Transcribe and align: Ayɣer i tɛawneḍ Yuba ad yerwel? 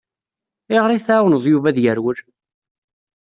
Ayɣer 0.69 0.91
i 0.91 0.99
tɛawneḍ 1.05 1.43
Yuba 1.47 1.67
ad 1.69 1.77
yerwel? 1.83 2.19